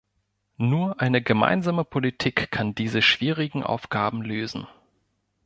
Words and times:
Nur 0.57 0.99
eine 0.99 1.21
gemeinsame 1.21 1.83
Politik 1.85 2.49
kann 2.49 2.73
diese 2.73 3.03
schwierigen 3.03 3.61
Aufgaben 3.61 4.23
lösen. 4.23 4.65